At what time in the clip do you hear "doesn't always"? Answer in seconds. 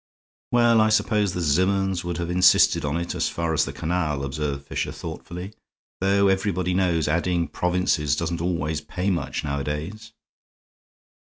8.15-8.81